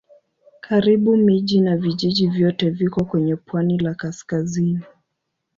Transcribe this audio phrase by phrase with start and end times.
[0.61, 4.79] Karibu miji na vijiji vyote viko kwenye pwani la kaskazini.